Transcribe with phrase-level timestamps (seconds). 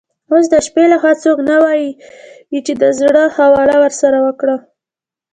[0.31, 1.83] اوس د شپې له خوا څوک نه وي
[2.65, 4.59] چي د زړه خواله ورسره وکړم.